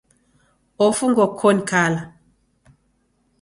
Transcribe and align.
Ofungwa 0.85 1.25
koni 1.39 1.59
kala. 1.69 2.01